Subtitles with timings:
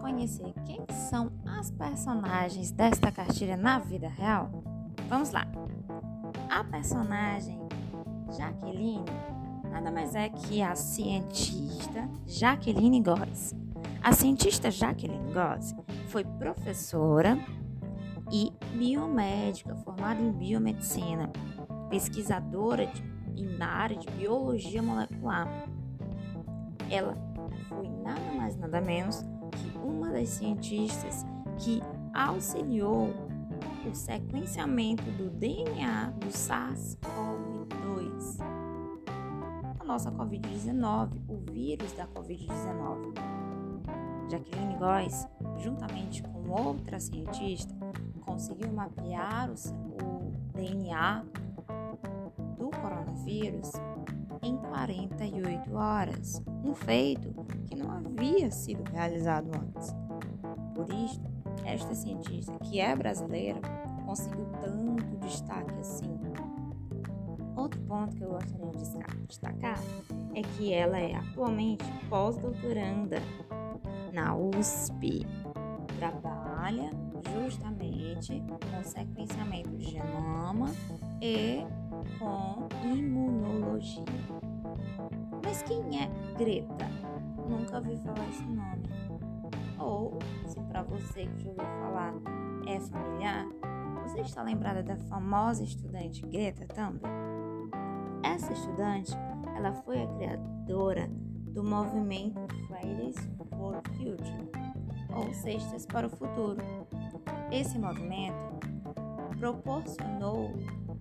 [0.00, 4.50] conhecer quem são as personagens desta cartilha na vida real?
[5.08, 5.46] Vamos lá!
[6.48, 7.60] A personagem
[8.36, 9.04] Jaqueline
[9.70, 13.54] nada mais é que a cientista Jaqueline Góes.
[14.02, 15.74] A cientista Jaqueline Góes
[16.08, 17.38] foi professora
[18.32, 21.30] e biomédica formada em biomedicina,
[21.88, 23.02] pesquisadora de,
[23.58, 25.48] na área de biologia molecular.
[26.90, 27.14] Ela
[27.68, 31.24] foi nada mais nada menos que uma das cientistas
[31.58, 31.82] que
[32.14, 33.08] auxiliou
[33.88, 38.40] o sequenciamento do DNA do SARS-CoV-2,
[39.78, 43.14] a nossa Covid-19, o vírus da Covid-19.
[44.30, 45.26] Jacqueline Góes,
[45.58, 47.74] juntamente com outra cientista,
[48.20, 49.54] conseguiu mapear o,
[50.04, 51.24] o DNA
[52.56, 53.72] do coronavírus
[54.42, 57.32] em 48 horas, um feito
[57.66, 59.94] que não havia sido realizado antes.
[60.74, 61.20] Por isso,
[61.64, 63.60] esta cientista, que é brasileira,
[64.04, 66.18] conseguiu tanto destaque assim.
[67.56, 69.78] Outro ponto que eu gostaria de destacar
[70.34, 73.18] é que ela é atualmente pós-doutoranda
[74.12, 75.26] na USP.
[75.98, 76.90] Trabalha
[77.34, 80.70] justamente com sequenciamento de genoma
[81.20, 81.64] e
[82.20, 84.04] com imunologia.
[85.42, 86.86] Mas quem é Greta?
[87.48, 88.82] Nunca ouvi falar esse nome.
[89.78, 92.14] Ou, se para você que já ouviu falar
[92.66, 93.46] é familiar,
[94.02, 97.08] você está lembrada da famosa estudante Greta Thunberg?
[98.22, 99.12] Essa estudante,
[99.56, 103.16] ela foi a criadora do movimento Fridays
[103.48, 104.50] for Future,
[105.16, 106.58] ou Sextas para o Futuro.
[107.50, 108.60] Esse movimento
[109.38, 110.52] proporcionou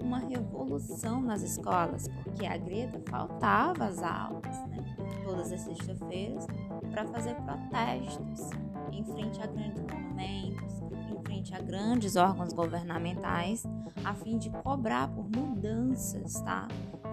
[0.02, 4.84] uma revolução nas escolas, porque a Greta faltava às aulas, né,
[5.24, 6.48] todas as sextas-feiras,
[6.92, 8.50] para fazer protestos
[8.92, 13.66] em frente a grandes monumentos, em frente a grandes órgãos governamentais,
[14.04, 16.68] a fim de cobrar por mudanças, tá?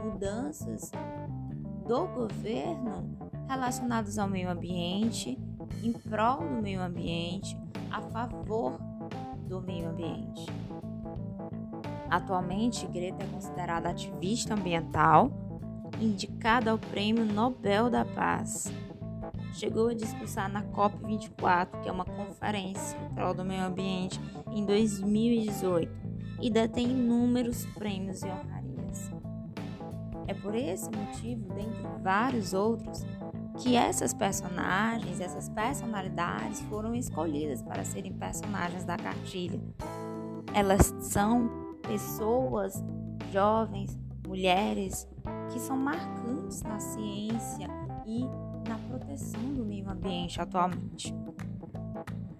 [0.04, 0.91] Mudanças
[1.86, 3.16] do governo
[3.48, 5.38] relacionadas ao meio ambiente,
[5.82, 7.56] em prol do meio ambiente,
[7.91, 8.78] a favor
[9.48, 10.46] do meio ambiente.
[12.11, 15.31] Atualmente, Greta é considerada ativista ambiental,
[16.00, 18.72] indicada ao Prêmio Nobel da Paz.
[19.53, 24.21] Chegou a discursar na COP24, que é uma conferência em prol do meio ambiente,
[24.53, 26.06] em 2018
[26.41, 29.11] e detém inúmeros prêmios e honrarias.
[30.27, 33.06] É por esse motivo, dentre vários outros,
[33.59, 39.61] que essas personagens, essas personalidades foram escolhidas para serem personagens da cartilha.
[40.53, 42.84] Elas são pessoas,
[43.32, 45.08] jovens, mulheres
[45.52, 47.69] que são marcantes na ciência
[48.04, 48.24] e
[48.69, 51.14] na proteção do meio ambiente atualmente.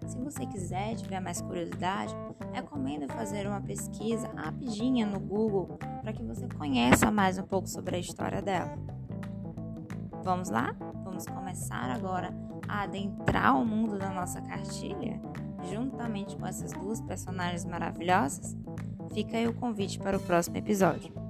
[0.07, 2.15] Se você quiser, tiver mais curiosidade,
[2.53, 7.97] recomendo fazer uma pesquisa rapidinha no Google para que você conheça mais um pouco sobre
[7.97, 8.77] a história dela.
[10.23, 10.75] Vamos lá?
[11.05, 12.31] Vamos começar agora
[12.69, 15.21] a adentrar o mundo da nossa cartilha,
[15.71, 18.57] juntamente com essas duas personagens maravilhosas?
[19.13, 21.26] Fica aí o convite para o próximo episódio.